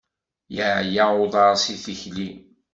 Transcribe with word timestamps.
Yeɛya 0.55 1.05
uḍar 1.23 1.53
seg 1.63 1.77
tikli. 1.83 2.29